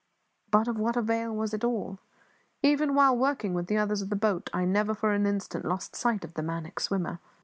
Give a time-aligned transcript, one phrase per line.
[0.49, 1.99] But of what avail was it all?
[2.63, 5.95] Even while working with the others at the boat I never for an instant lost
[5.95, 7.19] sight of the maniac swimmer.